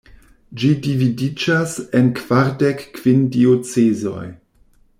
[0.61, 4.27] Ĝi dividiĝas en kvardek kvin diocezoj.